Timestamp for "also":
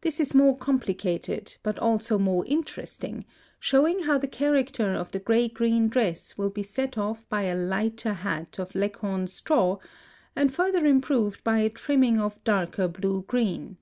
1.78-2.18